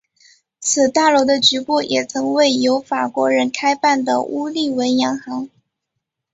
[0.59, 5.47] 此大楼的局部也曾为由法国人开办的乌利文洋行。